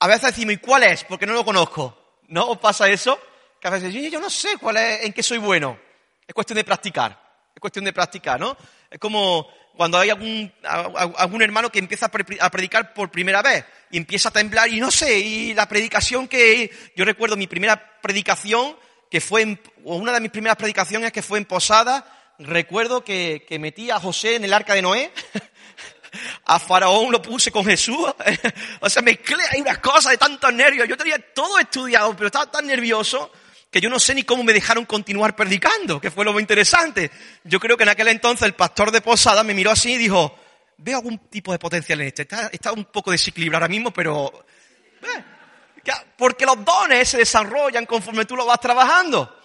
[0.00, 1.04] A veces decimos, ¿y cuál es?
[1.04, 1.97] Porque no lo conozco.
[2.28, 3.18] ¿No os pasa eso?
[3.60, 5.78] Que a veces yo no sé cuál es, en qué soy bueno.
[6.26, 7.18] Es cuestión de practicar.
[7.54, 8.56] Es cuestión de practicar, ¿no?
[8.90, 12.06] Es como cuando hay algún, algún hermano que empieza
[12.40, 16.26] a predicar por primera vez y empieza a temblar y no sé, y la predicación
[16.26, 18.76] que yo recuerdo mi primera predicación
[19.08, 23.46] que fue en, o una de mis primeras predicaciones que fue en Posada, recuerdo que,
[23.48, 25.12] que metí a José en el arca de Noé
[26.44, 28.06] a Faraón lo puse con Jesús.
[28.80, 30.88] o sea, mezclé ahí unas cosas de tantos nervios.
[30.88, 33.30] Yo tenía todo estudiado, pero estaba tan nervioso
[33.70, 37.10] que yo no sé ni cómo me dejaron continuar predicando, que fue lo muy interesante.
[37.44, 40.38] Yo creo que en aquel entonces el pastor de Posada me miró así y dijo,
[40.78, 42.22] veo algún tipo de potencial en este.
[42.52, 44.46] Está, un poco desequilibrado ahora mismo, pero...
[45.02, 45.24] Eh,
[46.16, 49.37] porque los dones se desarrollan conforme tú lo vas trabajando.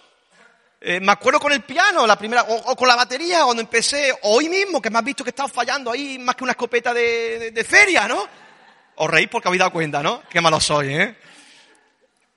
[0.86, 4.50] Eh, me acuerdo con el piano, la primera, o, con la batería, cuando empecé, hoy
[4.50, 8.06] mismo, que me has visto que estaba fallando ahí más que una escopeta de, feria,
[8.06, 8.28] ¿no?
[8.96, 10.22] Os reís porque habéis dado cuenta, ¿no?
[10.28, 11.16] Qué malo soy, ¿eh?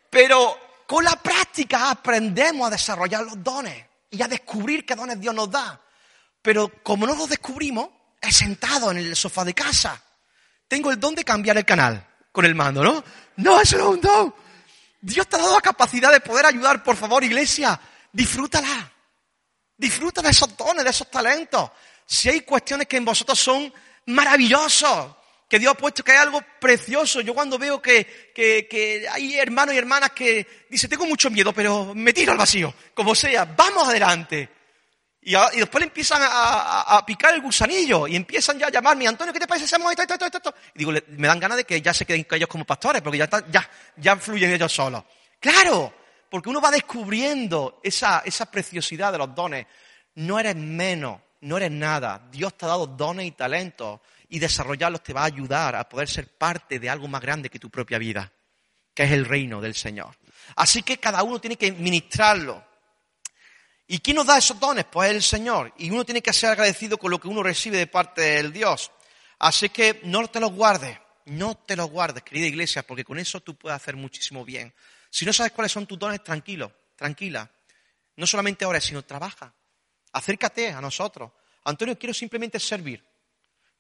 [0.10, 0.58] Pero
[0.88, 5.52] con la práctica aprendemos a desarrollar los dones y a descubrir qué dones Dios nos
[5.52, 5.82] da.
[6.42, 7.90] Pero como no los descubrimos,
[8.22, 10.02] he sentado en el sofá de casa.
[10.70, 13.04] Tengo el don de cambiar el canal con el mando, ¿no?
[13.36, 14.36] No, eso no es un don.
[15.02, 17.78] Dios te ha dado la capacidad de poder ayudar, por favor, iglesia
[18.18, 18.92] disfrútala.
[19.78, 21.70] Disfruta de esos dones, de esos talentos.
[22.04, 23.72] Si hay cuestiones que en vosotros son
[24.08, 25.16] maravillosos,
[25.48, 27.22] que Dios ha puesto que hay algo precioso.
[27.22, 31.94] Yo cuando veo que, que, hay hermanos y hermanas que dicen, tengo mucho miedo, pero
[31.94, 34.50] me tiro al vacío, como sea, vamos adelante.
[35.22, 39.40] Y, después le empiezan a, picar el gusanillo y empiezan ya a llamarme, Antonio, ¿qué
[39.40, 39.66] te parece?
[39.66, 40.56] Hacemos esto, esto, esto, esto.
[40.74, 43.30] Y digo, me dan ganas de que ya se queden ellos como pastores, porque ya,
[43.52, 45.04] ya, ya fluyen ellos solos.
[45.40, 45.94] Claro,
[46.30, 49.66] porque uno va descubriendo esa, esa preciosidad de los dones.
[50.16, 52.28] No eres menos, no eres nada.
[52.32, 56.10] Dios te ha dado dones y talentos y desarrollarlos te va a ayudar a poder
[56.10, 58.32] ser parte de algo más grande que tu propia vida,
[58.94, 60.16] que es el reino del Señor.
[60.56, 62.64] Así que cada uno tiene que ministrarlo.
[63.88, 64.86] ¿Y quién nos da esos dones?
[64.86, 65.74] Pues el Señor.
[65.78, 68.92] Y uno tiene que ser agradecido con lo que uno recibe de parte del Dios.
[69.40, 73.40] Así que no te los guardes, no te los guardes, querida iglesia, porque con eso
[73.40, 74.74] tú puedes hacer muchísimo bien.
[75.18, 77.50] Si no sabes cuáles son tus dones, tranquilo, tranquila.
[78.18, 79.52] No solamente ahora, sino trabaja.
[80.12, 81.32] Acércate a nosotros.
[81.64, 83.04] Antonio, quiero simplemente servir.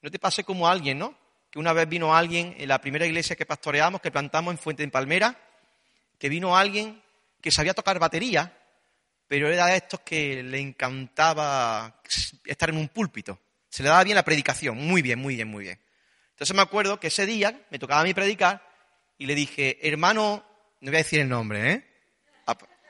[0.01, 1.15] No te pase como alguien, ¿no?
[1.51, 4.81] Que una vez vino alguien en la primera iglesia que pastoreamos, que plantamos en Fuente
[4.81, 5.39] de Palmera,
[6.17, 7.03] que vino alguien
[7.39, 8.57] que sabía tocar batería,
[9.27, 12.01] pero era de estos que le encantaba
[12.45, 13.39] estar en un púlpito.
[13.69, 15.79] Se le daba bien la predicación, muy bien, muy bien, muy bien.
[16.31, 18.67] Entonces me acuerdo que ese día me tocaba a mí predicar
[19.19, 20.46] y le dije, hermano,
[20.81, 21.83] no voy a decir el nombre, ¿eh?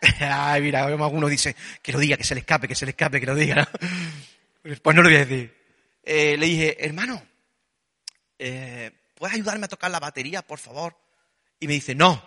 [0.19, 3.19] Ay, mira, alguno dice, que lo diga, que se le escape, que se le escape,
[3.19, 3.67] que lo diga.
[4.82, 5.56] Pues no lo voy a decir.
[6.04, 7.26] Eh, le dije, hermano,
[8.38, 10.93] eh, ¿puedes ayudarme a tocar la batería, por favor?
[11.58, 12.21] Y me dice, no.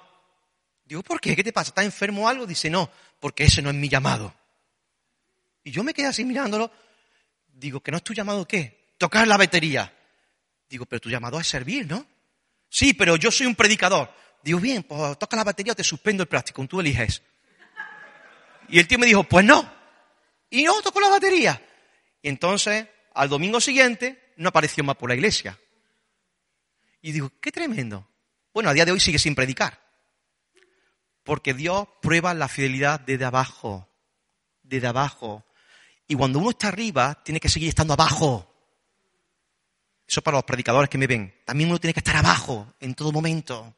[0.87, 1.37] Digo, ¿por qué?
[1.37, 1.69] ¿Qué te pasa?
[1.69, 2.47] ¿Estás enfermo o algo?
[2.47, 4.35] Dice, no, porque ese no es mi llamado.
[5.65, 6.71] Y yo me quedé así mirándolo.
[7.47, 8.95] Digo, ¿que no es tu llamado qué?
[8.97, 9.93] Tocar la batería.
[10.67, 12.07] Digo, pero tu llamado es servir, ¿no?
[12.71, 14.11] Sí, pero yo soy un predicador.
[14.43, 17.23] Digo, bien, pues toca la batería o te suspendo el práctico, tú eliges.
[18.69, 19.71] Y el tío me dijo, pues no.
[20.49, 21.61] Y no, tocó la batería.
[22.23, 25.59] Y entonces, al domingo siguiente, no apareció más por la iglesia.
[27.03, 28.09] Y digo, qué tremendo.
[28.53, 29.81] Bueno, a día de hoy sigue sin predicar.
[31.23, 33.89] Porque Dios prueba la fidelidad desde abajo.
[34.63, 35.45] Desde abajo.
[36.09, 38.47] Y cuando uno está arriba, tiene que seguir estando abajo.
[40.09, 41.33] Eso para los predicadores que me ven.
[41.45, 43.77] También uno tiene que estar abajo en todo momento.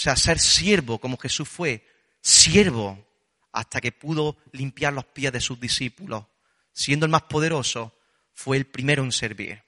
[0.00, 1.86] Sea, ser siervo como Jesús fue.
[2.22, 3.06] Siervo
[3.52, 6.24] hasta que pudo limpiar los pies de sus discípulos.
[6.72, 7.94] Siendo el más poderoso,
[8.32, 9.62] fue el primero en servir.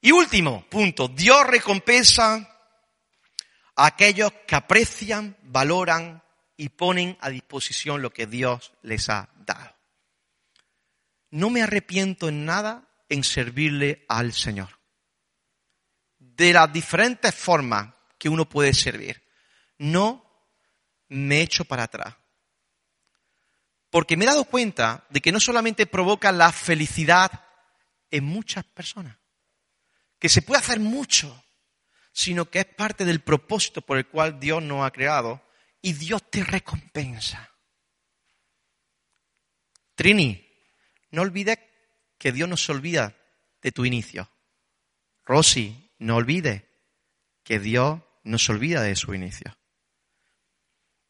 [0.00, 2.34] Y último punto, Dios recompensa
[3.76, 6.24] a aquellos que aprecian, valoran
[6.56, 9.76] y ponen a disposición lo que Dios les ha dado.
[11.30, 14.76] No me arrepiento en nada en servirle al Señor
[16.18, 19.25] de las diferentes formas que uno puede servir.
[19.78, 20.24] No
[21.08, 22.14] me echo para atrás.
[23.90, 27.30] Porque me he dado cuenta de que no solamente provoca la felicidad
[28.10, 29.16] en muchas personas,
[30.18, 31.44] que se puede hacer mucho,
[32.12, 35.42] sino que es parte del propósito por el cual Dios nos ha creado
[35.82, 37.50] y Dios te recompensa.
[39.94, 40.46] Trini,
[41.10, 41.58] no olvides
[42.18, 43.16] que Dios no se olvida
[43.62, 44.30] de tu inicio.
[45.24, 46.68] Rosy, no olvide
[47.42, 49.56] que Dios no se olvida de su inicio.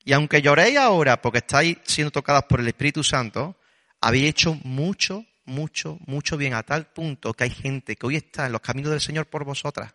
[0.06, 3.56] Y aunque lloréis ahora porque estáis siendo tocadas por el Espíritu Santo,
[4.00, 8.46] habéis hecho mucho, mucho, mucho bien a tal punto que hay gente que hoy está
[8.46, 9.92] en los caminos del Señor por vosotras.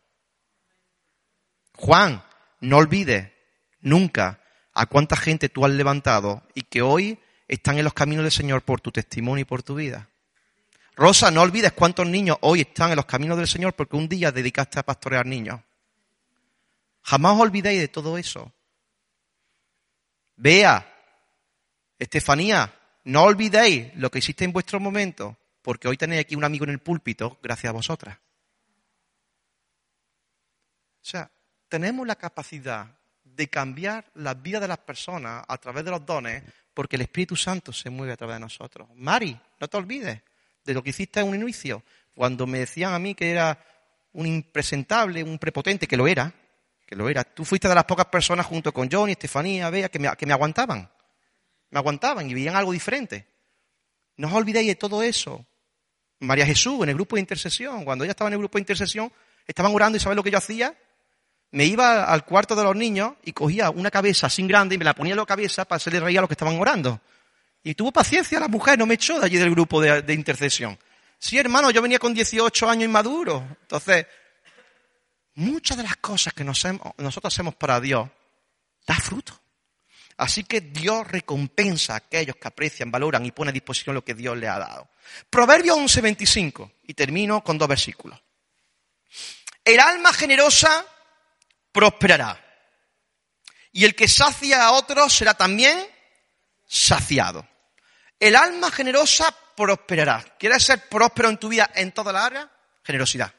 [1.77, 2.21] Juan,
[2.59, 3.31] no olvides
[3.79, 4.41] nunca
[4.73, 8.63] a cuánta gente tú has levantado y que hoy están en los caminos del Señor
[8.63, 10.09] por tu testimonio y por tu vida.
[10.93, 14.33] Rosa, no olvides cuántos niños hoy están en los caminos del Señor porque un día
[14.33, 15.61] dedicaste a pastorear niños.
[17.01, 18.51] Jamás os olvidéis de todo eso.
[20.41, 20.91] Vea,
[21.99, 22.73] Estefanía,
[23.03, 26.71] no olvidéis lo que hiciste en vuestro momento, porque hoy tenéis aquí un amigo en
[26.71, 28.17] el púlpito gracias a vosotras.
[30.95, 31.29] O sea,
[31.69, 32.87] tenemos la capacidad
[33.23, 36.41] de cambiar la vida de las personas a través de los dones
[36.73, 38.89] porque el Espíritu Santo se mueve a través de nosotros.
[38.95, 40.23] Mari, no te olvides
[40.63, 41.83] de lo que hiciste en un inicio.
[42.15, 43.63] Cuando me decían a mí que era
[44.13, 46.33] un impresentable, un prepotente, que lo era,
[46.91, 47.23] que lo era.
[47.23, 50.33] Tú fuiste de las pocas personas junto con Johnny, Estefanía, Bea, que me, que me
[50.33, 50.91] aguantaban.
[51.69, 53.25] Me aguantaban y veían algo diferente.
[54.17, 55.45] No os olvidéis de todo eso.
[56.19, 59.09] María Jesús, en el grupo de intercesión, cuando ella estaba en el grupo de intercesión,
[59.47, 60.75] estaban orando y ¿sabes lo que yo hacía?
[61.51, 64.83] Me iba al cuarto de los niños y cogía una cabeza así grande y me
[64.83, 66.99] la ponía en la cabeza para hacerle reír a los que estaban orando.
[67.63, 70.77] Y tuvo paciencia la mujer, no me echó de allí del grupo de, intercesión.
[71.17, 73.47] Sí, hermano, yo venía con 18 años inmaduro.
[73.61, 74.07] Entonces,
[75.35, 78.09] muchas de las cosas que nosotros hacemos para Dios
[78.85, 79.39] da fruto.
[80.17, 84.13] Así que Dios recompensa a aquellos que aprecian, valoran y ponen a disposición lo que
[84.13, 84.89] Dios le ha dado.
[85.29, 88.21] Proverbio 11:25, y termino con dos versículos.
[89.63, 90.85] El alma generosa
[91.71, 92.39] prosperará,
[93.71, 95.87] y el que sacia a otros será también
[96.67, 97.47] saciado.
[98.19, 100.23] El alma generosa prosperará.
[100.37, 102.51] ¿Quieres ser próspero en tu vida en toda la área?
[102.83, 103.33] Generosidad.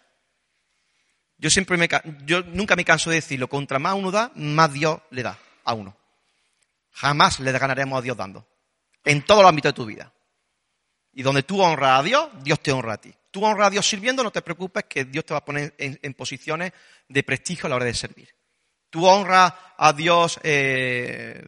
[1.42, 1.88] Yo siempre me,
[2.24, 3.48] yo nunca me canso de decirlo.
[3.48, 5.96] Contra más uno da, más Dios le da a uno.
[6.92, 8.46] Jamás le ganaremos a Dios dando.
[9.05, 10.12] En todo el ámbito de tu vida.
[11.12, 13.12] Y donde tú honras a Dios, Dios te honra a ti.
[13.33, 16.14] Tú honras a Dios sirviendo, no te preocupes que Dios te va a poner en,
[16.14, 16.72] posiciones
[17.09, 18.28] de prestigio a la hora de servir.
[18.88, 21.45] Tú honras a Dios eh,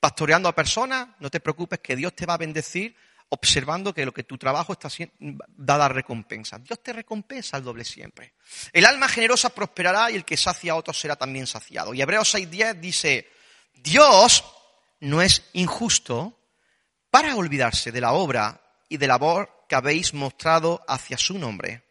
[0.00, 2.94] pastoreando a personas, no te preocupes que Dios te va a bendecir
[3.30, 5.14] observando que lo que tu trabajo está haciendo
[5.48, 6.58] da la recompensa.
[6.58, 8.34] Dios te recompensa al doble siempre.
[8.72, 11.92] El alma generosa prosperará y el que sacia a otros será también saciado.
[11.94, 13.30] Y Hebreos 6.10 dice,
[13.74, 14.44] Dios
[15.00, 16.38] no es injusto
[17.10, 21.84] para olvidarse de la obra y de labor que habéis mostrado hacia su nombre,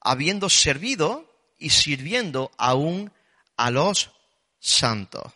[0.00, 3.12] habiendo servido y sirviendo aún
[3.56, 4.10] a los
[4.58, 5.32] santos.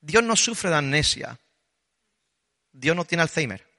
[0.00, 1.38] Dios no sufre de amnesia.
[2.72, 3.71] Dios no tiene Alzheimer.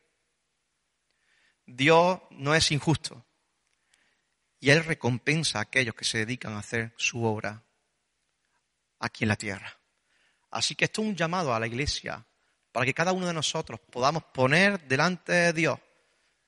[1.66, 3.26] Dios no es injusto.
[4.60, 7.64] Y Él recompensa a aquellos que se dedican a hacer su obra
[9.00, 9.78] aquí en la tierra.
[10.52, 12.26] Así que esto es un llamado a la iglesia
[12.72, 15.80] para que cada uno de nosotros podamos poner delante de Dios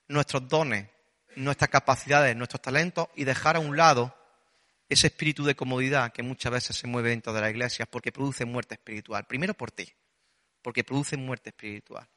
[0.08, 0.88] nuestros dones,
[1.36, 4.16] nuestras capacidades, nuestros talentos y dejar a un lado
[4.88, 8.46] ese espíritu de comodidad que muchas veces se mueve dentro de la iglesia porque produce
[8.46, 9.26] muerte espiritual.
[9.26, 9.92] Primero por ti,
[10.62, 12.08] porque produce muerte espiritual.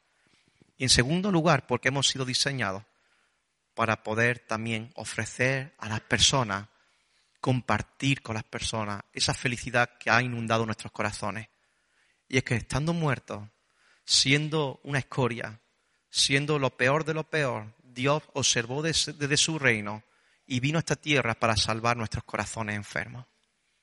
[0.76, 2.84] Y en segundo lugar, porque hemos sido diseñados
[3.79, 6.66] para poder también ofrecer a las personas,
[7.41, 11.49] compartir con las personas esa felicidad que ha inundado nuestros corazones.
[12.26, 13.49] Y es que estando muertos,
[14.05, 15.61] siendo una escoria,
[16.11, 20.03] siendo lo peor de lo peor, Dios observó desde su reino
[20.45, 23.26] y vino a esta tierra para salvar nuestros corazones enfermos.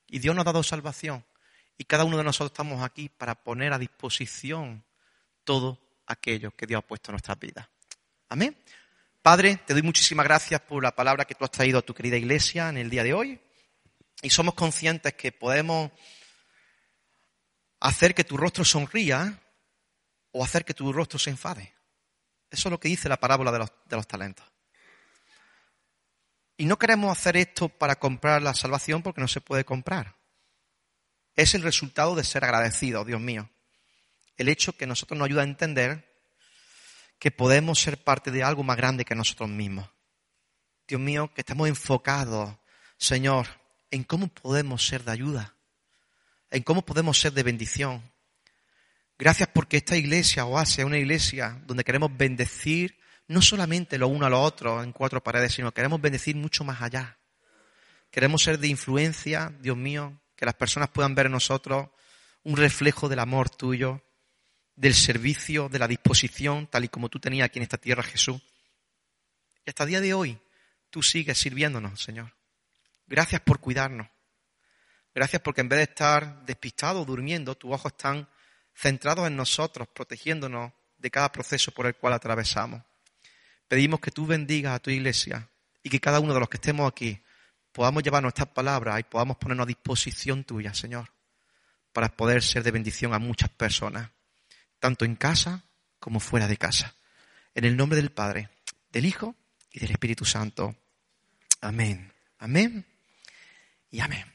[0.07, 1.23] Y Dios nos ha dado salvación.
[1.77, 4.83] Y cada uno de nosotros estamos aquí para poner a disposición
[5.45, 7.69] todo aquello que Dios ha puesto en nuestras vidas.
[8.27, 8.57] Amén.
[9.25, 12.15] Padre, te doy muchísimas gracias por la palabra que tú has traído a tu querida
[12.15, 13.41] iglesia en el día de hoy.
[14.21, 15.89] Y somos conscientes que podemos
[17.79, 19.41] hacer que tu rostro sonría
[20.29, 21.73] o hacer que tu rostro se enfade.
[22.51, 24.45] Eso es lo que dice la parábola de los, de los talentos.
[26.55, 30.17] Y no queremos hacer esto para comprar la salvación porque no se puede comprar.
[31.35, 33.49] Es el resultado de ser agradecidos, Dios mío.
[34.37, 36.14] El hecho que nosotros nos ayuda a entender
[37.19, 39.89] que podemos ser parte de algo más grande que nosotros mismos.
[40.87, 42.55] Dios mío, que estamos enfocados,
[42.97, 43.47] Señor,
[43.91, 45.55] en cómo podemos ser de ayuda,
[46.51, 48.03] en cómo podemos ser de bendición.
[49.17, 54.25] Gracias porque esta iglesia, Oasis, es una iglesia donde queremos bendecir no solamente lo uno
[54.25, 57.17] a lo otro en cuatro paredes, sino queremos bendecir mucho más allá.
[58.11, 61.89] Queremos ser de influencia, Dios mío, que las personas puedan ver en nosotros
[62.43, 64.01] un reflejo del amor tuyo,
[64.75, 68.41] del servicio, de la disposición, tal y como tú tenías aquí en esta tierra, Jesús.
[69.65, 70.39] Y hasta el día de hoy,
[70.89, 72.33] tú sigues sirviéndonos, Señor.
[73.07, 74.07] Gracias por cuidarnos.
[75.13, 78.27] Gracias porque en vez de estar despistado, durmiendo, tus ojos están
[78.75, 82.81] centrados en nosotros, protegiéndonos de cada proceso por el cual atravesamos.
[83.67, 85.49] Pedimos que tú bendigas a tu iglesia
[85.81, 87.21] y que cada uno de los que estemos aquí
[87.71, 91.11] podamos llevar nuestras palabras y podamos ponernos a disposición tuya, Señor,
[91.93, 94.09] para poder ser de bendición a muchas personas,
[94.85, 95.63] tanto en casa
[95.99, 96.93] como fuera de casa.
[97.55, 98.49] En el nombre del Padre,
[98.91, 99.33] del Hijo
[99.71, 100.75] y del Espíritu Santo.
[101.59, 102.13] Amén.
[102.37, 102.85] Amén
[103.89, 104.25] y amén.